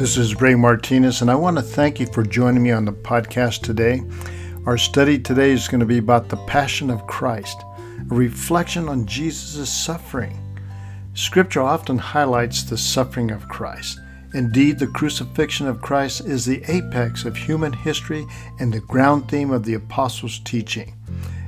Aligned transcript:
This 0.00 0.16
is 0.16 0.40
Ray 0.40 0.54
Martinez, 0.54 1.20
and 1.20 1.30
I 1.30 1.34
want 1.34 1.58
to 1.58 1.62
thank 1.62 2.00
you 2.00 2.06
for 2.06 2.22
joining 2.22 2.62
me 2.62 2.70
on 2.70 2.86
the 2.86 2.92
podcast 2.92 3.60
today. 3.60 4.00
Our 4.64 4.78
study 4.78 5.18
today 5.18 5.50
is 5.50 5.68
going 5.68 5.80
to 5.80 5.84
be 5.84 5.98
about 5.98 6.30
the 6.30 6.38
Passion 6.46 6.88
of 6.88 7.06
Christ, 7.06 7.60
a 8.10 8.14
reflection 8.14 8.88
on 8.88 9.04
Jesus' 9.04 9.68
suffering. 9.70 10.40
Scripture 11.12 11.60
often 11.60 11.98
highlights 11.98 12.62
the 12.62 12.78
suffering 12.78 13.30
of 13.30 13.46
Christ. 13.50 14.00
Indeed, 14.32 14.78
the 14.78 14.86
crucifixion 14.86 15.66
of 15.66 15.82
Christ 15.82 16.22
is 16.22 16.46
the 16.46 16.64
apex 16.66 17.26
of 17.26 17.36
human 17.36 17.74
history 17.74 18.26
and 18.58 18.72
the 18.72 18.80
ground 18.80 19.28
theme 19.28 19.50
of 19.50 19.66
the 19.66 19.74
apostles' 19.74 20.40
teaching. 20.46 20.96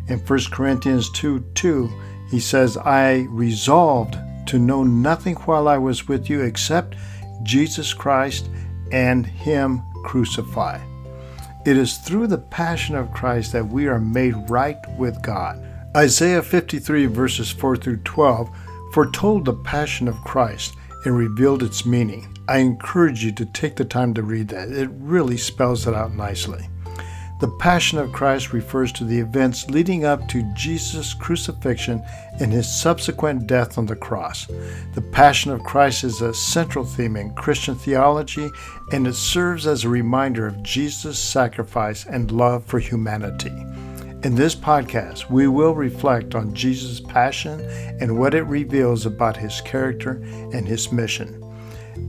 In 0.08 0.18
1 0.18 0.40
Corinthians 0.52 1.10
2 1.12 1.40
2, 1.54 1.90
he 2.30 2.38
says, 2.38 2.76
I 2.76 3.28
resolved 3.30 4.18
to 4.48 4.58
know 4.58 4.84
nothing 4.84 5.36
while 5.36 5.68
I 5.68 5.78
was 5.78 6.06
with 6.06 6.28
you 6.28 6.42
except 6.42 6.96
Jesus 7.42 7.92
Christ 7.92 8.48
and 8.90 9.26
Him 9.26 9.82
crucified. 10.04 10.80
It 11.64 11.76
is 11.76 11.98
through 11.98 12.26
the 12.26 12.38
passion 12.38 12.96
of 12.96 13.12
Christ 13.12 13.52
that 13.52 13.68
we 13.68 13.86
are 13.86 14.00
made 14.00 14.34
right 14.48 14.78
with 14.98 15.22
God. 15.22 15.64
Isaiah 15.96 16.42
53, 16.42 17.06
verses 17.06 17.50
4 17.50 17.76
through 17.76 17.98
12, 17.98 18.50
foretold 18.92 19.44
the 19.44 19.54
passion 19.54 20.08
of 20.08 20.24
Christ 20.24 20.74
and 21.04 21.16
revealed 21.16 21.62
its 21.62 21.86
meaning. 21.86 22.36
I 22.48 22.58
encourage 22.58 23.24
you 23.24 23.32
to 23.32 23.46
take 23.46 23.76
the 23.76 23.84
time 23.84 24.12
to 24.14 24.22
read 24.22 24.48
that. 24.48 24.70
It 24.70 24.90
really 24.92 25.36
spells 25.36 25.86
it 25.86 25.94
out 25.94 26.14
nicely. 26.14 26.68
The 27.42 27.48
Passion 27.48 27.98
of 27.98 28.12
Christ 28.12 28.52
refers 28.52 28.92
to 28.92 29.04
the 29.04 29.18
events 29.18 29.68
leading 29.68 30.04
up 30.04 30.28
to 30.28 30.48
Jesus' 30.54 31.12
crucifixion 31.12 32.00
and 32.38 32.52
his 32.52 32.72
subsequent 32.72 33.48
death 33.48 33.78
on 33.78 33.86
the 33.86 33.96
cross. 33.96 34.46
The 34.94 35.02
Passion 35.10 35.50
of 35.50 35.64
Christ 35.64 36.04
is 36.04 36.22
a 36.22 36.32
central 36.32 36.84
theme 36.84 37.16
in 37.16 37.34
Christian 37.34 37.74
theology, 37.74 38.48
and 38.92 39.08
it 39.08 39.16
serves 39.16 39.66
as 39.66 39.82
a 39.82 39.88
reminder 39.88 40.46
of 40.46 40.62
Jesus' 40.62 41.18
sacrifice 41.18 42.06
and 42.06 42.30
love 42.30 42.64
for 42.64 42.78
humanity. 42.78 43.50
In 44.22 44.36
this 44.36 44.54
podcast, 44.54 45.28
we 45.28 45.48
will 45.48 45.74
reflect 45.74 46.36
on 46.36 46.54
Jesus' 46.54 47.00
passion 47.00 47.60
and 48.00 48.20
what 48.20 48.34
it 48.34 48.44
reveals 48.44 49.04
about 49.04 49.36
his 49.36 49.60
character 49.62 50.22
and 50.52 50.68
his 50.68 50.92
mission. 50.92 51.41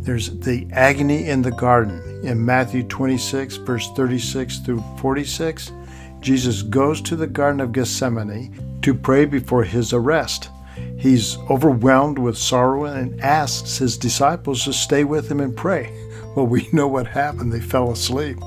There's 0.01 0.37
the 0.39 0.67
agony 0.71 1.29
in 1.29 1.41
the 1.41 1.51
garden 1.51 2.01
in 2.23 2.43
Matthew 2.43 2.83
26, 2.83 3.57
verse 3.57 3.89
36 3.91 4.59
through 4.59 4.83
46. 4.99 5.71
Jesus 6.19 6.61
goes 6.61 7.01
to 7.01 7.15
the 7.15 7.27
Garden 7.27 7.61
of 7.61 7.71
Gethsemane 7.71 8.79
to 8.81 8.93
pray 8.93 9.25
before 9.25 9.63
his 9.63 9.93
arrest. 9.93 10.49
He's 10.97 11.37
overwhelmed 11.49 12.17
with 12.17 12.37
sorrow 12.37 12.85
and 12.85 13.19
asks 13.21 13.77
his 13.77 13.97
disciples 13.97 14.63
to 14.63 14.73
stay 14.73 15.03
with 15.03 15.29
him 15.29 15.39
and 15.39 15.55
pray. 15.55 15.91
Well, 16.35 16.47
we 16.47 16.69
know 16.71 16.87
what 16.87 17.07
happened. 17.07 17.51
They 17.51 17.59
fell 17.59 17.91
asleep. 17.91 18.37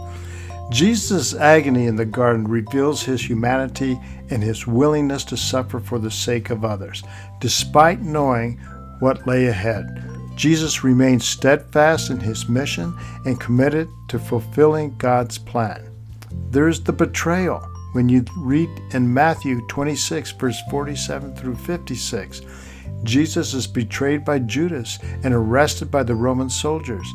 Jesus' 0.70 1.34
agony 1.34 1.86
in 1.86 1.96
the 1.96 2.04
garden 2.04 2.48
reveals 2.48 3.02
his 3.02 3.24
humanity 3.24 4.00
and 4.30 4.42
his 4.42 4.66
willingness 4.66 5.22
to 5.24 5.36
suffer 5.36 5.78
for 5.78 5.98
the 5.98 6.10
sake 6.10 6.50
of 6.50 6.64
others, 6.64 7.04
despite 7.40 8.00
knowing 8.00 8.58
what 8.98 9.26
lay 9.26 9.46
ahead. 9.46 10.15
Jesus 10.36 10.84
remained 10.84 11.22
steadfast 11.22 12.10
in 12.10 12.20
his 12.20 12.48
mission 12.48 12.94
and 13.24 13.40
committed 13.40 13.88
to 14.08 14.18
fulfilling 14.18 14.94
God's 14.98 15.38
plan. 15.38 15.90
There's 16.50 16.80
the 16.80 16.92
betrayal. 16.92 17.66
When 17.92 18.10
you 18.10 18.24
read 18.36 18.68
in 18.92 19.12
Matthew 19.12 19.66
26, 19.68 20.32
verse 20.32 20.60
47 20.70 21.34
through 21.34 21.56
56, 21.56 22.42
Jesus 23.04 23.54
is 23.54 23.66
betrayed 23.66 24.24
by 24.24 24.40
Judas 24.40 24.98
and 25.24 25.32
arrested 25.32 25.90
by 25.90 26.02
the 26.02 26.14
Roman 26.14 26.50
soldiers. 26.50 27.06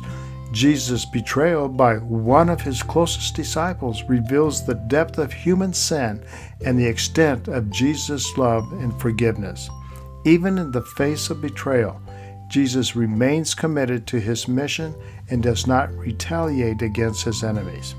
Jesus' 0.50 1.04
betrayal 1.04 1.68
by 1.68 1.96
one 1.96 2.48
of 2.48 2.60
his 2.60 2.82
closest 2.82 3.36
disciples 3.36 4.02
reveals 4.08 4.66
the 4.66 4.74
depth 4.74 5.18
of 5.18 5.32
human 5.32 5.72
sin 5.72 6.24
and 6.64 6.78
the 6.78 6.86
extent 6.86 7.48
of 7.48 7.70
Jesus' 7.70 8.36
love 8.36 8.70
and 8.72 8.98
forgiveness. 9.00 9.70
Even 10.24 10.58
in 10.58 10.70
the 10.72 10.82
face 10.82 11.30
of 11.30 11.40
betrayal, 11.40 12.00
Jesus 12.52 12.94
remains 12.94 13.54
committed 13.54 14.06
to 14.06 14.20
his 14.20 14.46
mission 14.46 14.94
and 15.30 15.42
does 15.42 15.66
not 15.66 15.90
retaliate 15.94 16.82
against 16.82 17.24
his 17.24 17.42
enemies. 17.42 17.94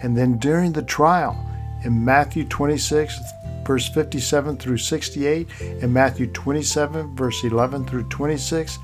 And 0.00 0.16
then 0.16 0.38
during 0.38 0.72
the 0.72 0.84
trial, 0.84 1.36
in 1.84 2.04
Matthew 2.04 2.44
26, 2.44 3.18
verse 3.66 3.88
57 3.88 4.58
through 4.58 4.78
68, 4.78 5.48
and 5.60 5.92
Matthew 5.92 6.28
27, 6.28 7.16
verse 7.16 7.42
11 7.42 7.84
through 7.86 8.04
26, 8.04 8.78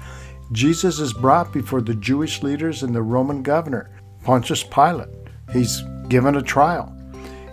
Jesus 0.50 0.99
is 0.99 1.12
brought 1.12 1.53
before 1.53 1.83
the 1.83 1.94
Jewish 1.94 2.43
leaders 2.43 2.83
and 2.83 2.93
the 2.93 3.03
Roman 3.03 3.44
governor, 3.44 3.91
Pontius 4.25 4.65
Pilate. 4.65 5.09
He's 5.53 5.84
given 6.09 6.34
a 6.34 6.43
trial, 6.43 6.93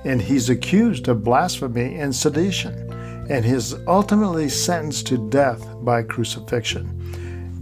and 0.05 0.19
he's 0.19 0.49
accused 0.49 1.07
of 1.07 1.23
blasphemy 1.23 1.97
and 1.97 2.15
sedition, 2.15 2.73
and 3.29 3.45
he's 3.45 3.75
ultimately 3.85 4.49
sentenced 4.49 5.05
to 5.05 5.29
death 5.29 5.63
by 5.83 6.01
crucifixion. 6.01 6.95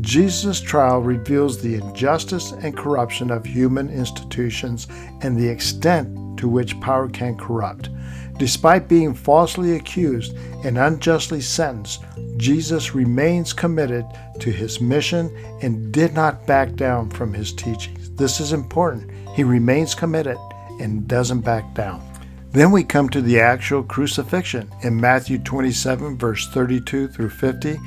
Jesus' 0.01 0.61
trial 0.61 1.01
reveals 1.01 1.61
the 1.61 1.75
injustice 1.75 2.51
and 2.51 2.77
corruption 2.77 3.31
of 3.31 3.45
human 3.45 3.89
institutions 3.89 4.87
and 5.21 5.35
the 5.35 5.47
extent 5.47 6.37
to 6.39 6.47
which 6.47 6.79
power 6.81 7.09
can 7.09 7.35
corrupt. 7.35 7.89
Despite 8.37 8.87
being 8.87 9.15
falsely 9.15 9.75
accused 9.75 10.35
and 10.63 10.77
unjustly 10.77 11.41
sentenced, 11.41 12.03
Jesus 12.37 12.93
remains 12.93 13.51
committed 13.51 14.05
to 14.39 14.51
his 14.51 14.79
mission 14.79 15.35
and 15.63 15.91
did 15.91 16.13
not 16.13 16.45
back 16.45 16.75
down 16.75 17.09
from 17.09 17.33
his 17.33 17.51
teachings. 17.51 18.11
This 18.11 18.39
is 18.39 18.53
important. 18.53 19.11
He 19.35 19.43
remains 19.43 19.95
committed 19.95 20.37
and 20.79 21.07
doesn't 21.07 21.41
back 21.41 21.73
down. 21.73 22.03
Then 22.51 22.71
we 22.71 22.83
come 22.83 23.09
to 23.09 23.21
the 23.21 23.39
actual 23.39 23.83
crucifixion. 23.83 24.71
In 24.83 24.99
Matthew 24.99 25.39
27, 25.39 26.17
verse 26.17 26.47
32 26.49 27.07
through 27.07 27.29
50, 27.29 27.77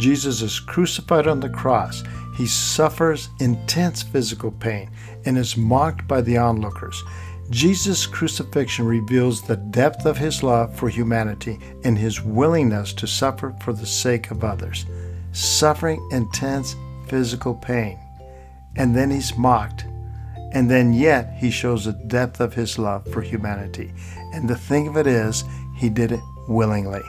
Jesus 0.00 0.40
is 0.40 0.58
crucified 0.58 1.26
on 1.26 1.40
the 1.40 1.50
cross. 1.50 2.02
He 2.34 2.46
suffers 2.46 3.28
intense 3.38 4.02
physical 4.02 4.50
pain 4.50 4.90
and 5.26 5.36
is 5.36 5.58
mocked 5.58 6.08
by 6.08 6.22
the 6.22 6.38
onlookers. 6.38 7.02
Jesus' 7.50 8.06
crucifixion 8.06 8.86
reveals 8.86 9.42
the 9.42 9.56
depth 9.56 10.06
of 10.06 10.16
his 10.16 10.42
love 10.42 10.74
for 10.74 10.88
humanity 10.88 11.58
and 11.84 11.98
his 11.98 12.22
willingness 12.22 12.94
to 12.94 13.06
suffer 13.06 13.54
for 13.60 13.74
the 13.74 13.84
sake 13.84 14.30
of 14.30 14.42
others. 14.42 14.86
Suffering 15.32 16.00
intense 16.12 16.76
physical 17.08 17.54
pain. 17.54 17.98
And 18.76 18.96
then 18.96 19.10
he's 19.10 19.36
mocked. 19.36 19.84
And 20.52 20.70
then 20.70 20.94
yet 20.94 21.34
he 21.36 21.50
shows 21.50 21.84
the 21.84 21.92
depth 21.92 22.40
of 22.40 22.54
his 22.54 22.78
love 22.78 23.06
for 23.12 23.20
humanity. 23.20 23.92
And 24.32 24.48
the 24.48 24.56
thing 24.56 24.88
of 24.88 24.96
it 24.96 25.06
is, 25.06 25.44
he 25.76 25.90
did 25.90 26.10
it 26.10 26.20
willingly. 26.48 27.02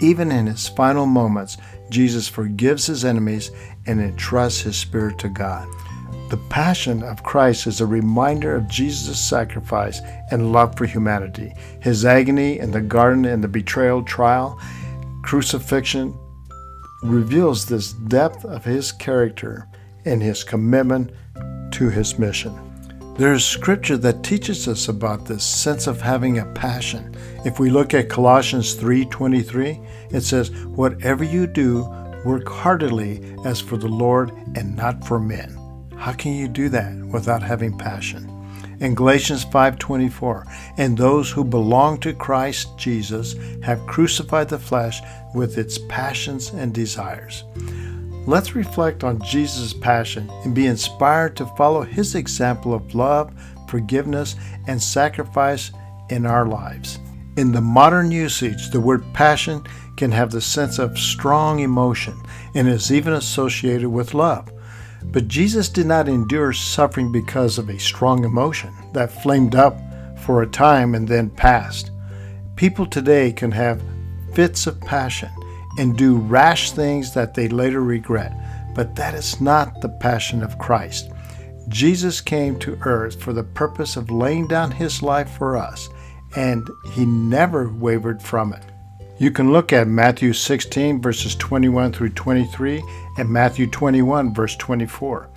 Even 0.00 0.32
in 0.32 0.46
his 0.46 0.68
final 0.68 1.06
moments, 1.06 1.56
Jesus 1.90 2.26
forgives 2.26 2.86
his 2.86 3.04
enemies 3.04 3.50
and 3.86 4.00
entrusts 4.00 4.62
his 4.62 4.76
spirit 4.76 5.18
to 5.18 5.28
God. 5.28 5.68
The 6.30 6.38
Passion 6.48 7.02
of 7.02 7.22
Christ 7.22 7.66
is 7.66 7.80
a 7.80 7.86
reminder 7.86 8.54
of 8.56 8.66
Jesus' 8.66 9.20
sacrifice 9.20 10.00
and 10.30 10.52
love 10.52 10.76
for 10.76 10.86
humanity. 10.86 11.52
His 11.80 12.06
agony 12.06 12.58
in 12.58 12.70
the 12.70 12.80
garden 12.80 13.26
and 13.26 13.44
the 13.44 13.48
betrayal, 13.48 14.02
trial, 14.02 14.58
crucifixion 15.22 16.18
reveals 17.02 17.66
this 17.66 17.92
depth 17.92 18.46
of 18.46 18.64
his 18.64 18.92
character 18.92 19.68
and 20.06 20.22
his 20.22 20.42
commitment 20.42 21.12
to 21.72 21.90
his 21.90 22.18
mission. 22.18 22.71
There 23.16 23.34
is 23.34 23.44
scripture 23.44 23.98
that 23.98 24.24
teaches 24.24 24.66
us 24.66 24.88
about 24.88 25.26
this 25.26 25.44
sense 25.44 25.86
of 25.86 26.00
having 26.00 26.38
a 26.38 26.46
passion. 26.46 27.14
If 27.44 27.60
we 27.60 27.68
look 27.68 27.92
at 27.92 28.08
Colossians 28.08 28.72
3:23, 28.72 29.78
it 30.10 30.22
says, 30.22 30.50
"Whatever 30.74 31.22
you 31.22 31.46
do, 31.46 31.86
work 32.24 32.48
heartily 32.48 33.20
as 33.44 33.60
for 33.60 33.76
the 33.76 33.86
Lord 33.86 34.32
and 34.54 34.74
not 34.74 35.06
for 35.06 35.20
men." 35.20 35.58
How 35.94 36.12
can 36.12 36.32
you 36.32 36.48
do 36.48 36.70
that 36.70 36.94
without 37.12 37.42
having 37.42 37.76
passion? 37.76 38.30
In 38.80 38.94
Galatians 38.94 39.44
5:24, 39.44 40.46
"And 40.78 40.96
those 40.96 41.30
who 41.30 41.44
belong 41.44 41.98
to 41.98 42.14
Christ 42.14 42.68
Jesus 42.78 43.36
have 43.60 43.86
crucified 43.86 44.48
the 44.48 44.58
flesh 44.58 45.02
with 45.34 45.58
its 45.58 45.78
passions 45.86 46.50
and 46.56 46.72
desires." 46.72 47.44
Let's 48.24 48.54
reflect 48.54 49.02
on 49.02 49.20
Jesus' 49.20 49.72
passion 49.72 50.30
and 50.44 50.54
be 50.54 50.66
inspired 50.66 51.36
to 51.36 51.46
follow 51.56 51.82
his 51.82 52.14
example 52.14 52.72
of 52.72 52.94
love, 52.94 53.32
forgiveness, 53.68 54.36
and 54.68 54.80
sacrifice 54.80 55.72
in 56.08 56.24
our 56.24 56.46
lives. 56.46 57.00
In 57.36 57.50
the 57.50 57.60
modern 57.60 58.12
usage, 58.12 58.70
the 58.70 58.80
word 58.80 59.02
passion 59.12 59.64
can 59.96 60.12
have 60.12 60.30
the 60.30 60.40
sense 60.40 60.78
of 60.78 60.98
strong 60.98 61.60
emotion 61.60 62.14
and 62.54 62.68
is 62.68 62.92
even 62.92 63.14
associated 63.14 63.88
with 63.88 64.14
love. 64.14 64.52
But 65.02 65.26
Jesus 65.26 65.68
did 65.68 65.86
not 65.86 66.08
endure 66.08 66.52
suffering 66.52 67.10
because 67.10 67.58
of 67.58 67.68
a 67.68 67.78
strong 67.78 68.24
emotion 68.24 68.72
that 68.92 69.22
flamed 69.22 69.56
up 69.56 69.76
for 70.20 70.42
a 70.42 70.46
time 70.46 70.94
and 70.94 71.08
then 71.08 71.28
passed. 71.30 71.90
People 72.54 72.86
today 72.86 73.32
can 73.32 73.50
have 73.50 73.82
fits 74.32 74.68
of 74.68 74.80
passion 74.80 75.30
and 75.78 75.96
do 75.96 76.16
rash 76.16 76.72
things 76.72 77.14
that 77.14 77.34
they 77.34 77.48
later 77.48 77.82
regret. 77.82 78.32
But 78.74 78.96
that 78.96 79.14
is 79.14 79.40
not 79.40 79.80
the 79.80 79.88
passion 79.88 80.42
of 80.42 80.58
Christ. 80.58 81.10
Jesus 81.68 82.20
came 82.20 82.58
to 82.60 82.78
earth 82.82 83.20
for 83.20 83.32
the 83.32 83.44
purpose 83.44 83.96
of 83.96 84.10
laying 84.10 84.46
down 84.46 84.70
his 84.70 85.02
life 85.02 85.30
for 85.30 85.56
us, 85.56 85.88
and 86.36 86.68
he 86.92 87.04
never 87.04 87.68
wavered 87.68 88.22
from 88.22 88.52
it. 88.52 88.64
You 89.18 89.30
can 89.30 89.52
look 89.52 89.72
at 89.72 89.86
Matthew 89.86 90.32
16, 90.32 91.00
verses 91.00 91.36
21 91.36 91.92
through 91.92 92.10
23, 92.10 92.82
and 93.18 93.28
Matthew 93.28 93.68
21, 93.68 94.34
verse 94.34 94.56
24. 94.56 95.28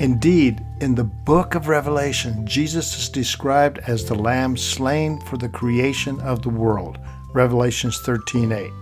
Indeed, 0.00 0.64
in 0.80 0.94
the 0.94 1.04
book 1.04 1.54
of 1.54 1.68
Revelation, 1.68 2.46
Jesus 2.46 2.98
is 2.98 3.08
described 3.10 3.78
as 3.86 4.04
the 4.04 4.14
lamb 4.14 4.56
slain 4.56 5.20
for 5.20 5.36
the 5.36 5.48
creation 5.48 6.18
of 6.22 6.42
the 6.42 6.48
world. 6.48 6.98
Revelations 7.34 8.00
13:8. 8.00 8.72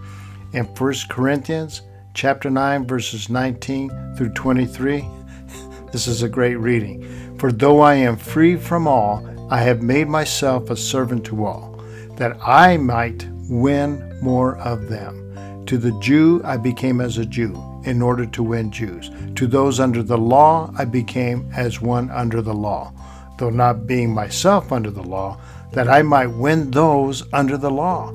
In 0.55 0.65
1 0.65 0.95
Corinthians 1.11 1.83
chapter 2.15 2.49
9 2.49 2.87
verses 2.87 3.29
19 3.29 4.15
through 4.17 4.31
23, 4.31 5.07
this 5.93 6.07
is 6.07 6.23
a 6.23 6.29
great 6.29 6.57
reading. 6.57 7.37
For 7.39 7.53
though 7.53 7.81
I 7.81 7.97
am 7.97 8.17
free 8.17 8.57
from 8.57 8.89
all, 8.89 9.29
I 9.51 9.61
have 9.61 9.83
made 9.83 10.09
myself 10.09 10.71
a 10.71 10.77
servant 10.77 11.27
to 11.27 11.45
all, 11.45 11.79
that 12.17 12.35
I 12.43 12.79
might 12.79 13.29
win 13.51 14.19
more 14.23 14.57
of 14.61 14.89
them. 14.89 15.65
To 15.67 15.77
the 15.77 15.93
Jew 16.01 16.41
I 16.45 16.57
became 16.57 17.03
as 17.03 17.19
a 17.19 17.27
Jew, 17.27 17.63
in 17.85 18.01
order 18.01 18.25
to 18.25 18.43
win 18.43 18.71
Jews. 18.71 19.11
To 19.35 19.47
those 19.47 19.79
under 19.79 20.03
the 20.03 20.17
law 20.17 20.73
I 20.79 20.87
became 20.87 21.51
as 21.55 21.83
one 21.83 22.11
under 22.11 22.41
the 22.41 22.55
law, 22.55 22.95
though 23.39 23.51
not 23.51 23.87
being 23.87 24.15
myself 24.15 24.73
under 24.73 24.91
the 24.91 25.03
law, 25.03 25.39
that 25.73 25.89
I 25.89 26.01
might 26.01 26.29
win 26.29 26.71
those 26.71 27.23
under 27.35 27.59
the 27.59 27.71
law. 27.71 28.15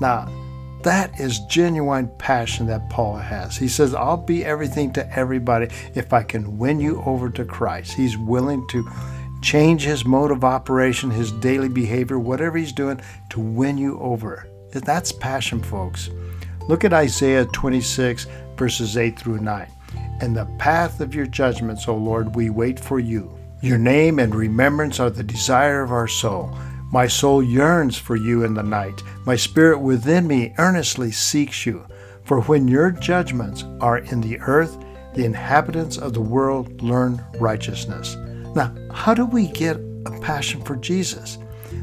Now, 0.00 0.28
that 0.82 1.18
is 1.18 1.40
genuine 1.40 2.08
passion 2.18 2.66
that 2.66 2.88
Paul 2.88 3.16
has. 3.16 3.56
He 3.56 3.68
says, 3.68 3.94
I'll 3.94 4.16
be 4.16 4.44
everything 4.44 4.92
to 4.92 5.18
everybody 5.18 5.68
if 5.94 6.12
I 6.12 6.22
can 6.22 6.58
win 6.58 6.80
you 6.80 7.02
over 7.04 7.30
to 7.30 7.44
Christ. 7.44 7.94
He's 7.94 8.16
willing 8.16 8.66
to 8.68 8.88
change 9.42 9.82
his 9.82 10.04
mode 10.04 10.30
of 10.30 10.44
operation, 10.44 11.10
his 11.10 11.32
daily 11.32 11.68
behavior, 11.68 12.18
whatever 12.18 12.58
he's 12.58 12.72
doing 12.72 13.00
to 13.30 13.40
win 13.40 13.76
you 13.76 13.98
over. 14.00 14.46
That's 14.72 15.10
passion, 15.10 15.62
folks. 15.62 16.10
Look 16.68 16.84
at 16.84 16.92
Isaiah 16.92 17.46
26, 17.46 18.26
verses 18.56 18.96
8 18.96 19.18
through 19.18 19.40
9. 19.40 19.66
In 20.20 20.34
the 20.34 20.46
path 20.58 21.00
of 21.00 21.14
your 21.14 21.26
judgments, 21.26 21.88
O 21.88 21.96
Lord, 21.96 22.36
we 22.36 22.50
wait 22.50 22.78
for 22.78 23.00
you. 23.00 23.36
Your 23.62 23.78
name 23.78 24.18
and 24.18 24.34
remembrance 24.34 25.00
are 25.00 25.10
the 25.10 25.24
desire 25.24 25.82
of 25.82 25.90
our 25.90 26.06
soul. 26.06 26.52
My 26.90 27.06
soul 27.06 27.42
yearns 27.42 27.98
for 27.98 28.16
you 28.16 28.44
in 28.44 28.54
the 28.54 28.62
night. 28.62 29.02
My 29.26 29.36
spirit 29.36 29.78
within 29.78 30.26
me 30.26 30.54
earnestly 30.58 31.10
seeks 31.10 31.66
you. 31.66 31.86
For 32.24 32.40
when 32.42 32.66
your 32.66 32.90
judgments 32.90 33.64
are 33.80 33.98
in 33.98 34.20
the 34.20 34.38
earth, 34.40 34.78
the 35.14 35.24
inhabitants 35.24 35.98
of 35.98 36.14
the 36.14 36.20
world 36.20 36.82
learn 36.82 37.24
righteousness. 37.38 38.16
Now, 38.54 38.74
how 38.92 39.12
do 39.12 39.26
we 39.26 39.48
get 39.48 39.76
a 40.06 40.18
passion 40.20 40.62
for 40.62 40.76
Jesus? 40.76 41.38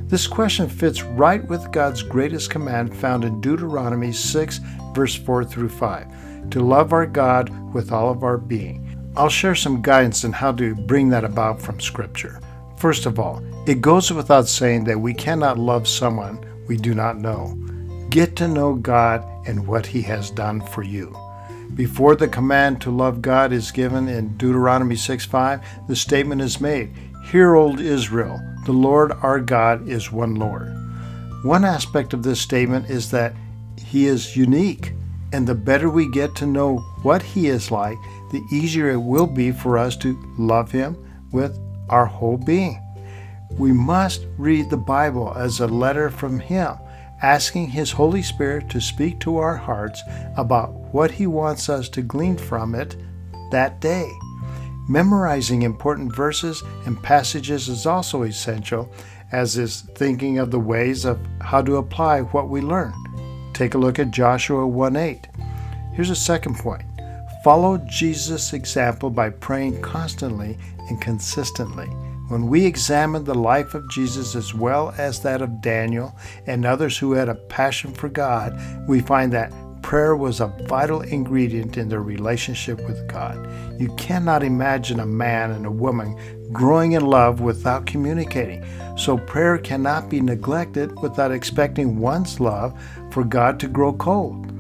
This 0.07 0.25
question 0.25 0.67
fits 0.67 1.03
right 1.03 1.47
with 1.47 1.71
God's 1.71 2.01
greatest 2.01 2.49
command 2.49 2.95
found 2.95 3.25
in 3.25 3.41
Deuteronomy 3.41 4.11
6, 4.11 4.59
verse 4.93 5.15
4 5.15 5.45
through 5.45 5.69
5 5.69 6.49
to 6.51 6.59
love 6.59 6.93
our 6.93 7.05
God 7.05 7.49
with 7.73 7.91
all 7.91 8.11
of 8.11 8.23
our 8.23 8.37
being. 8.37 8.81
I'll 9.17 9.29
share 9.29 9.55
some 9.55 9.81
guidance 9.81 10.25
on 10.25 10.31
how 10.31 10.51
to 10.53 10.75
bring 10.75 11.09
that 11.09 11.23
about 11.23 11.61
from 11.61 11.79
Scripture. 11.79 12.39
First 12.77 13.05
of 13.05 13.19
all, 13.19 13.41
it 13.65 13.81
goes 13.81 14.11
without 14.11 14.47
saying 14.47 14.83
that 14.85 14.99
we 14.99 15.13
cannot 15.13 15.57
love 15.57 15.87
someone 15.87 16.39
we 16.67 16.77
do 16.77 16.93
not 16.93 17.17
know. 17.17 17.57
Get 18.09 18.35
to 18.37 18.47
know 18.47 18.75
God 18.75 19.23
and 19.47 19.65
what 19.65 19.85
He 19.85 20.01
has 20.03 20.29
done 20.29 20.61
for 20.61 20.83
you. 20.83 21.15
Before 21.73 22.15
the 22.15 22.27
command 22.27 22.81
to 22.81 22.91
love 22.91 23.21
God 23.21 23.51
is 23.51 23.71
given 23.71 24.07
in 24.07 24.37
Deuteronomy 24.37 24.95
6:5, 24.95 25.61
the 25.87 25.95
statement 25.95 26.41
is 26.41 26.61
made, 26.61 26.91
Hear, 27.31 27.55
old 27.55 27.79
Israel, 27.79 28.39
the 28.65 28.71
Lord 28.71 29.11
our 29.21 29.39
God 29.39 29.87
is 29.87 30.11
one 30.11 30.35
Lord. 30.35 30.71
One 31.43 31.65
aspect 31.65 32.13
of 32.13 32.23
this 32.23 32.39
statement 32.39 32.89
is 32.89 33.11
that 33.11 33.33
He 33.77 34.05
is 34.05 34.37
unique, 34.37 34.93
and 35.33 35.47
the 35.47 35.55
better 35.55 35.89
we 35.89 36.09
get 36.09 36.35
to 36.35 36.45
know 36.45 36.77
what 37.03 37.21
He 37.21 37.47
is 37.47 37.71
like, 37.71 37.97
the 38.31 38.43
easier 38.51 38.89
it 38.89 39.01
will 39.01 39.27
be 39.27 39.51
for 39.51 39.77
us 39.77 39.95
to 39.97 40.17
love 40.37 40.71
Him 40.71 40.95
with 41.31 41.57
our 41.89 42.05
whole 42.05 42.37
being. 42.37 42.81
We 43.57 43.71
must 43.71 44.25
read 44.37 44.69
the 44.69 44.77
Bible 44.77 45.33
as 45.35 45.59
a 45.59 45.67
letter 45.67 46.09
from 46.09 46.39
Him, 46.39 46.75
asking 47.21 47.69
His 47.69 47.91
Holy 47.91 48.21
Spirit 48.21 48.69
to 48.69 48.81
speak 48.81 49.19
to 49.21 49.37
our 49.37 49.55
hearts 49.55 50.01
about 50.35 50.71
what 50.93 51.11
He 51.11 51.27
wants 51.27 51.69
us 51.69 51.87
to 51.89 52.01
glean 52.01 52.37
from 52.37 52.75
it 52.75 52.95
that 53.51 53.79
day. 53.79 54.11
Memorizing 54.87 55.63
important 55.63 56.15
verses 56.15 56.61
and 56.85 57.01
passages 57.01 57.69
is 57.69 57.85
also 57.85 58.23
essential, 58.23 58.91
as 59.31 59.57
is 59.57 59.81
thinking 59.95 60.37
of 60.37 60.51
the 60.51 60.59
ways 60.59 61.05
of 61.05 61.19
how 61.41 61.61
to 61.61 61.77
apply 61.77 62.21
what 62.21 62.49
we 62.49 62.61
learn. 62.61 62.93
Take 63.53 63.73
a 63.73 63.79
look 63.79 63.99
at 63.99 64.11
Joshua 64.11 64.67
1 64.67 64.95
8. 64.95 65.27
Here's 65.93 66.09
a 66.09 66.15
second 66.15 66.57
point 66.57 66.83
follow 67.45 67.77
Jesus' 67.85 68.53
example 68.53 69.11
by 69.11 69.29
praying 69.29 69.79
constantly 69.83 70.57
and 70.89 70.99
consistently. 70.99 71.85
When 72.27 72.47
we 72.47 72.65
examine 72.65 73.23
the 73.23 73.35
life 73.35 73.75
of 73.75 73.87
Jesus 73.91 74.33
as 74.33 74.55
well 74.55 74.95
as 74.97 75.19
that 75.19 75.43
of 75.43 75.61
Daniel 75.61 76.17
and 76.47 76.65
others 76.65 76.97
who 76.97 77.11
had 77.11 77.29
a 77.29 77.35
passion 77.35 77.93
for 77.93 78.09
God, 78.09 78.59
we 78.87 78.99
find 78.99 79.31
that 79.33 79.53
prayer 79.83 80.15
was 80.15 80.39
a 80.39 80.47
vital 80.67 81.01
ingredient 81.01 81.77
in 81.77 81.87
their 81.87 82.01
relationship 82.01 82.83
with 82.87 83.07
God. 83.07 83.37
You 83.79 83.93
cannot 83.95 84.41
imagine 84.41 84.99
a 84.99 85.05
man 85.05 85.51
and 85.51 85.67
a 85.67 85.71
woman 85.71 86.17
growing 86.51 86.93
in 86.93 87.05
love 87.05 87.41
without 87.41 87.85
communicating. 87.85 88.65
So 88.97 89.19
prayer 89.19 89.59
cannot 89.59 90.09
be 90.09 90.19
neglected 90.19 90.99
without 90.99 91.31
expecting 91.31 91.99
one's 91.99 92.39
love 92.39 92.73
for 93.11 93.23
God 93.23 93.59
to 93.59 93.67
grow 93.67 93.93
cold. 93.93 94.51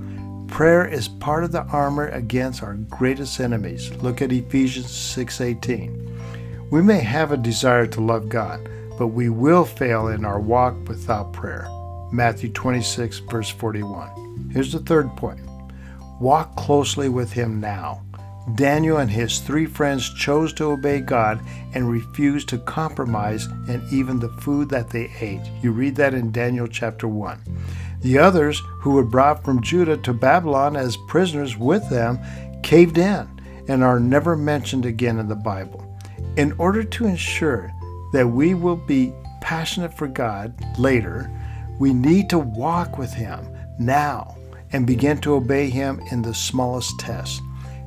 Prayer 0.55 0.87
is 0.87 1.09
part 1.09 1.43
of 1.43 1.51
the 1.51 1.63
armor 1.63 2.07
against 2.07 2.63
our 2.63 2.75
greatest 2.75 3.41
enemies. 3.41 3.91
Look 3.95 4.21
at 4.21 4.31
Ephesians 4.31 4.89
6:18. 4.89 5.91
We 6.71 6.81
may 6.81 7.01
have 7.01 7.33
a 7.33 7.35
desire 7.35 7.85
to 7.87 7.99
love 7.99 8.29
God, 8.29 8.69
but 8.97 9.07
we 9.07 9.27
will 9.27 9.65
fail 9.65 10.07
in 10.07 10.23
our 10.23 10.39
walk 10.39 10.75
without 10.87 11.33
prayer. 11.33 11.67
Matthew 12.09 12.47
26, 12.53 13.19
verse 13.29 13.49
41. 13.49 14.49
Here's 14.53 14.71
the 14.71 14.79
third 14.79 15.13
point 15.17 15.41
walk 16.21 16.55
closely 16.55 17.09
with 17.09 17.33
Him 17.33 17.59
now. 17.59 17.99
Daniel 18.53 18.97
and 18.97 19.09
his 19.09 19.39
three 19.39 19.65
friends 19.65 20.13
chose 20.13 20.53
to 20.53 20.65
obey 20.65 20.99
God 20.99 21.41
and 21.73 21.89
refused 21.89 22.47
to 22.49 22.59
compromise 22.59 23.47
in 23.67 23.83
even 23.91 24.19
the 24.19 24.29
food 24.29 24.69
that 24.69 24.91
they 24.91 25.11
ate. 25.19 25.41
You 25.63 25.71
read 25.71 25.95
that 25.95 26.13
in 26.13 26.31
Daniel 26.31 26.67
chapter 26.67 27.07
1. 27.07 27.39
The 28.05 28.19
others, 28.19 28.61
who 28.81 28.91
were 28.91 29.03
brought 29.03 29.43
from 29.43 29.63
Judah 29.63 29.97
to 29.97 30.13
Babylon 30.13 30.75
as 30.75 30.95
prisoners 30.95 31.57
with 31.57 31.89
them, 31.89 32.19
caved 32.61 32.99
in 32.99 33.27
and 33.67 33.83
are 33.83 33.99
never 33.99 34.37
mentioned 34.37 34.85
again 34.85 35.17
in 35.17 35.27
the 35.27 35.35
Bible. 35.35 35.83
In 36.37 36.53
order 36.59 36.83
to 36.83 37.07
ensure 37.07 37.73
that 38.13 38.27
we 38.27 38.53
will 38.53 38.75
be 38.75 39.11
passionate 39.41 39.91
for 39.91 40.07
God 40.07 40.53
later, 40.77 41.31
we 41.79 41.95
need 41.95 42.29
to 42.29 42.37
walk 42.37 42.99
with 42.99 43.11
Him 43.11 43.43
now 43.79 44.37
and 44.71 44.85
begin 44.85 45.17
to 45.21 45.33
obey 45.33 45.71
Him 45.71 45.99
in 46.11 46.21
the 46.21 46.35
smallest 46.35 46.99
tests. 46.99 47.41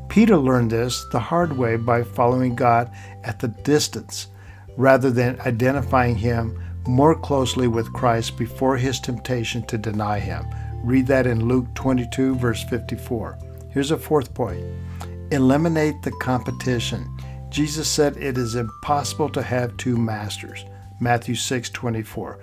Peter 0.08 0.36
learned 0.36 0.72
this 0.72 1.06
the 1.12 1.20
hard 1.20 1.56
way 1.56 1.76
by 1.76 2.02
following 2.02 2.56
God 2.56 2.90
at 3.22 3.38
the 3.38 3.54
distance 3.62 4.26
rather 4.76 5.12
than 5.12 5.40
identifying 5.42 6.16
Him 6.16 6.60
more 6.88 7.14
closely 7.14 7.68
with 7.68 7.92
Christ 7.92 8.36
before 8.38 8.76
his 8.76 8.98
temptation 8.98 9.62
to 9.66 9.78
deny 9.78 10.18
Him. 10.18 10.46
Read 10.82 11.06
that 11.08 11.26
in 11.26 11.46
Luke 11.46 11.66
22, 11.74 12.36
verse 12.36 12.64
54. 12.64 13.38
Here's 13.70 13.90
a 13.90 13.98
fourth 13.98 14.32
point 14.34 14.64
eliminate 15.30 16.02
the 16.02 16.10
competition. 16.12 17.06
Jesus 17.50 17.86
said 17.86 18.16
it 18.16 18.38
is 18.38 18.54
impossible 18.54 19.28
to 19.30 19.42
have 19.42 19.76
two 19.76 19.96
masters. 19.96 20.64
Matthew 21.00 21.34
6:24. 21.34 22.38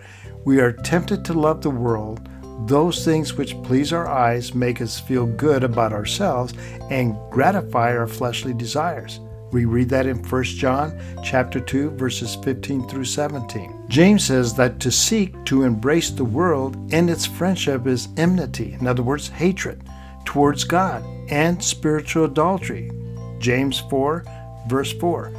We 0.45 0.59
are 0.61 0.71
tempted 0.71 1.25
to 1.25 1.33
love 1.33 1.61
the 1.61 1.71
world, 1.71 2.29
those 2.67 3.03
things 3.03 3.33
which 3.33 3.61
please 3.63 3.91
our 3.91 4.07
eyes, 4.07 4.53
make 4.53 4.81
us 4.81 4.99
feel 4.99 5.25
good 5.25 5.63
about 5.63 5.91
ourselves, 5.91 6.53
and 6.89 7.17
gratify 7.31 7.97
our 7.97 8.07
fleshly 8.07 8.53
desires. 8.53 9.19
We 9.51 9.65
read 9.65 9.89
that 9.89 10.05
in 10.05 10.17
1 10.17 10.43
John 10.43 10.99
chapter 11.23 11.59
2 11.59 11.91
verses 11.91 12.35
15 12.35 12.87
through 12.89 13.05
17. 13.05 13.85
James 13.87 14.25
says 14.25 14.53
that 14.55 14.79
to 14.79 14.91
seek 14.91 15.43
to 15.45 15.63
embrace 15.63 16.09
the 16.09 16.25
world 16.25 16.75
and 16.91 17.09
its 17.09 17.25
friendship 17.25 17.87
is 17.87 18.09
enmity, 18.17 18.73
in 18.79 18.87
other 18.87 19.03
words, 19.03 19.29
hatred 19.29 19.81
towards 20.25 20.63
God 20.63 21.03
and 21.29 21.63
spiritual 21.63 22.25
adultery. 22.25 22.91
James 23.39 23.79
4 23.89 24.25
verse 24.67 24.91
4. 24.93 25.31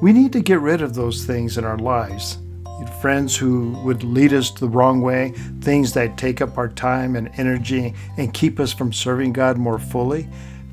We 0.00 0.12
need 0.12 0.32
to 0.32 0.40
get 0.40 0.60
rid 0.60 0.82
of 0.82 0.94
those 0.94 1.24
things 1.24 1.58
in 1.58 1.64
our 1.64 1.78
lives. 1.78 2.38
Friends 3.00 3.36
who 3.36 3.72
would 3.84 4.02
lead 4.02 4.32
us 4.32 4.50
the 4.50 4.68
wrong 4.68 5.00
way, 5.00 5.32
things 5.60 5.92
that 5.92 6.18
take 6.18 6.40
up 6.40 6.58
our 6.58 6.68
time 6.68 7.16
and 7.16 7.30
energy 7.36 7.94
and 8.16 8.34
keep 8.34 8.58
us 8.58 8.72
from 8.72 8.92
serving 8.92 9.32
God 9.32 9.56
more 9.56 9.78
fully, 9.78 10.28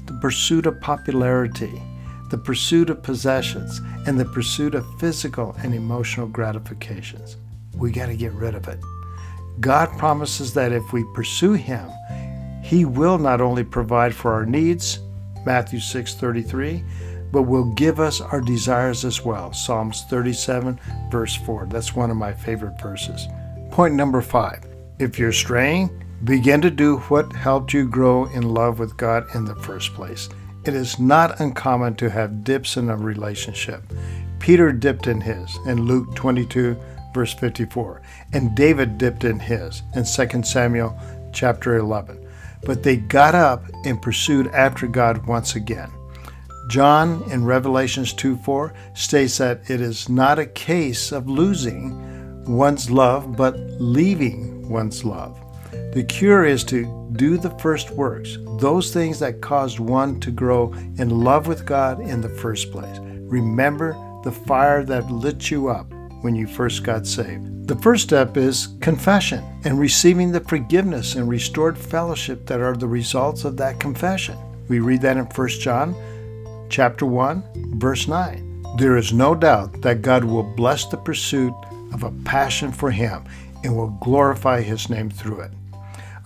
the 0.05 0.13
pursuit 0.13 0.65
of 0.65 0.79
popularity, 0.81 1.81
the 2.29 2.37
pursuit 2.37 2.89
of 2.89 3.03
possessions, 3.03 3.81
and 4.07 4.19
the 4.19 4.25
pursuit 4.25 4.75
of 4.75 4.99
physical 4.99 5.55
and 5.63 5.73
emotional 5.73 6.27
gratifications. 6.27 7.37
We 7.75 7.91
got 7.91 8.07
to 8.07 8.15
get 8.15 8.33
rid 8.33 8.55
of 8.55 8.67
it. 8.67 8.79
God 9.59 9.89
promises 9.97 10.53
that 10.53 10.71
if 10.71 10.93
we 10.93 11.03
pursue 11.13 11.53
Him, 11.53 11.89
He 12.63 12.85
will 12.85 13.17
not 13.17 13.41
only 13.41 13.63
provide 13.63 14.13
for 14.13 14.33
our 14.33 14.45
needs, 14.45 14.99
Matthew 15.45 15.79
6:33, 15.79 16.83
but 17.31 17.43
will 17.43 17.73
give 17.73 17.99
us 17.99 18.21
our 18.21 18.41
desires 18.41 19.03
as 19.03 19.23
well. 19.23 19.51
Psalms 19.53 20.03
37, 20.09 20.79
verse 21.11 21.35
4. 21.35 21.67
That's 21.69 21.95
one 21.95 22.09
of 22.09 22.17
my 22.17 22.33
favorite 22.33 22.81
verses. 22.81 23.27
Point 23.71 23.93
number 23.93 24.21
five 24.21 24.65
if 24.99 25.19
you're 25.19 25.33
straying, 25.33 25.89
begin 26.23 26.61
to 26.61 26.71
do 26.71 26.97
what 27.09 27.33
helped 27.33 27.73
you 27.73 27.85
grow 27.85 28.25
in 28.27 28.53
love 28.53 28.79
with 28.79 28.95
God 28.95 29.25
in 29.35 29.43
the 29.43 29.55
first 29.55 29.93
place. 29.93 30.29
It 30.65 30.73
is 30.73 30.97
not 30.97 31.39
uncommon 31.39 31.93
to 31.97 32.09
have 32.09 32.43
dips 32.43 32.75
in 32.75 32.89
a 32.89 32.97
relationship. 32.97 33.83
Peter 34.39 34.71
dipped 34.71 35.05
in 35.05 35.21
his 35.21 35.55
in 35.67 35.83
Luke 35.83 36.15
22, 36.15 36.75
verse 37.13 37.35
54, 37.35 38.01
and 38.33 38.55
David 38.55 38.97
dipped 38.97 39.23
in 39.23 39.39
his 39.39 39.83
in 39.95 40.05
2 40.05 40.41
Samuel 40.41 40.99
chapter 41.31 41.77
11. 41.77 42.19
But 42.63 42.81
they 42.81 42.97
got 42.97 43.35
up 43.35 43.63
and 43.85 44.01
pursued 44.01 44.47
after 44.47 44.87
God 44.87 45.27
once 45.27 45.55
again. 45.55 45.91
John 46.67 47.23
in 47.29 47.45
Revelations 47.45 48.11
2 48.13 48.37
4 48.37 48.73
states 48.95 49.37
that 49.37 49.69
it 49.69 49.81
is 49.81 50.09
not 50.09 50.39
a 50.39 50.47
case 50.47 51.11
of 51.11 51.29
losing 51.29 52.43
one's 52.45 52.89
love, 52.89 53.37
but 53.37 53.55
leaving 53.79 54.67
one's 54.67 55.03
love. 55.03 55.39
The 55.95 56.03
cure 56.03 56.43
is 56.43 56.65
to 56.65 57.09
do 57.15 57.37
the 57.37 57.57
first 57.57 57.89
works, 57.91 58.37
those 58.59 58.93
things 58.93 59.17
that 59.19 59.39
caused 59.39 59.79
one 59.79 60.19
to 60.19 60.29
grow 60.29 60.73
in 60.97 61.23
love 61.23 61.47
with 61.47 61.65
God 61.65 62.01
in 62.01 62.19
the 62.19 62.27
first 62.27 62.69
place. 62.73 62.99
Remember 62.99 63.95
the 64.25 64.31
fire 64.33 64.83
that 64.83 65.09
lit 65.09 65.49
you 65.49 65.69
up 65.69 65.89
when 66.19 66.35
you 66.35 66.47
first 66.47 66.83
got 66.83 67.07
saved. 67.07 67.69
The 67.69 67.77
first 67.77 68.03
step 68.03 68.35
is 68.35 68.75
confession 68.81 69.41
and 69.63 69.79
receiving 69.79 70.33
the 70.33 70.41
forgiveness 70.41 71.15
and 71.15 71.29
restored 71.29 71.77
fellowship 71.77 72.45
that 72.47 72.59
are 72.59 72.75
the 72.75 72.89
results 72.89 73.45
of 73.45 73.55
that 73.55 73.79
confession. 73.79 74.37
We 74.67 74.79
read 74.79 75.01
that 75.03 75.15
in 75.15 75.23
1 75.23 75.47
John 75.47 75.95
chapter 76.69 77.05
1, 77.05 77.77
verse 77.79 78.09
9. 78.09 78.65
There 78.77 78.97
is 78.97 79.13
no 79.13 79.33
doubt 79.33 79.81
that 79.83 80.01
God 80.01 80.25
will 80.25 80.43
bless 80.43 80.83
the 80.87 80.97
pursuit 80.97 81.53
of 81.93 82.03
a 82.03 82.11
passion 82.25 82.73
for 82.73 82.91
him 82.91 83.23
and 83.63 83.77
will 83.77 83.97
glorify 84.01 84.61
his 84.61 84.89
name 84.89 85.09
through 85.09 85.39
it. 85.39 85.51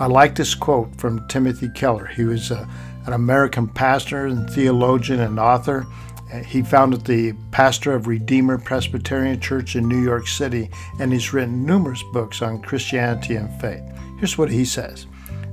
I 0.01 0.05
like 0.05 0.33
this 0.33 0.55
quote 0.55 0.95
from 0.95 1.27
Timothy 1.27 1.67
Keller. 1.67 2.05
He 2.05 2.23
was 2.23 2.51
a, 2.51 2.65
an 3.05 3.11
American 3.11 3.67
pastor 3.67 4.27
and 4.27 4.49
theologian 4.49 5.19
and 5.19 5.37
author. 5.37 5.85
Uh, 6.31 6.37
he 6.37 6.61
founded 6.61 7.03
the 7.03 7.33
pastor 7.51 7.93
of 7.93 8.07
Redeemer 8.07 8.57
Presbyterian 8.57 9.41
Church 9.41 9.75
in 9.75 9.89
New 9.89 10.01
York 10.01 10.25
City, 10.25 10.69
and 11.01 11.11
he's 11.11 11.33
written 11.33 11.65
numerous 11.65 12.01
books 12.13 12.41
on 12.41 12.61
Christianity 12.61 13.35
and 13.35 13.51
faith. 13.59 13.83
Here's 14.19 14.37
what 14.37 14.49
he 14.49 14.63
says 14.63 15.05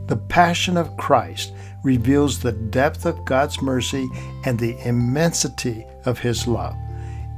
The 0.07 0.17
passion 0.17 0.76
of 0.76 0.97
Christ 0.97 1.53
reveals 1.83 2.38
the 2.38 2.53
depth 2.53 3.05
of 3.05 3.25
God's 3.25 3.61
mercy 3.61 4.09
and 4.45 4.57
the 4.61 4.79
immensity 4.87 5.85
of 6.05 6.21
his 6.21 6.47
love. 6.47 6.76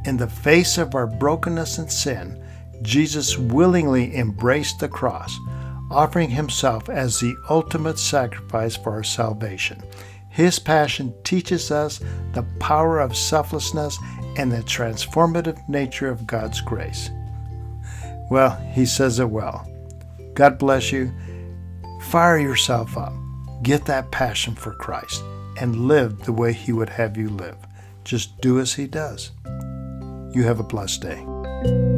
In 0.04 0.18
the 0.18 0.28
face 0.28 0.76
of 0.76 0.94
our 0.94 1.06
brokenness 1.06 1.78
and 1.78 1.90
sin, 1.90 2.44
Jesus 2.82 3.38
willingly 3.38 4.14
embraced 4.14 4.78
the 4.78 4.88
cross 4.88 5.34
offering 5.90 6.30
himself 6.30 6.88
as 6.88 7.18
the 7.18 7.36
ultimate 7.48 7.98
sacrifice 7.98 8.76
for 8.76 8.92
our 8.92 9.04
salvation. 9.04 9.82
His 10.30 10.58
passion 10.58 11.14
teaches 11.24 11.70
us 11.70 12.00
the 12.32 12.44
power 12.60 13.00
of 13.00 13.16
selflessness 13.16 13.98
and 14.36 14.52
the 14.52 14.58
transformative 14.58 15.66
nature 15.68 16.08
of 16.08 16.26
God's 16.26 16.60
grace. 16.60 17.10
Well, 18.30 18.50
he 18.72 18.86
says 18.86 19.18
it 19.18 19.30
well. 19.30 19.66
God 20.34 20.58
bless 20.58 20.92
you. 20.92 21.12
Fire 22.02 22.38
yourself 22.38 22.96
up. 22.96 23.12
Get 23.62 23.84
that 23.86 24.10
passion 24.12 24.54
for 24.54 24.74
Christ 24.74 25.22
and 25.56 25.88
live 25.88 26.20
the 26.20 26.32
way 26.32 26.52
He 26.52 26.72
would 26.72 26.90
have 26.90 27.16
you 27.16 27.28
live. 27.28 27.56
Just 28.04 28.40
do 28.40 28.60
as 28.60 28.74
He 28.74 28.86
does. 28.86 29.32
You 30.32 30.44
have 30.44 30.60
a 30.60 30.64
blessed 30.64 31.02
day. 31.02 31.97